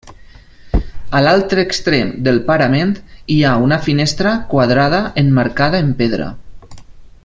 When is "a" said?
1.17-1.21